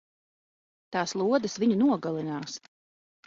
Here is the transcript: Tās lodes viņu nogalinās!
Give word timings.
Tās 0.95 1.13
lodes 1.21 1.57
viņu 1.65 1.77
nogalinās! 1.83 2.57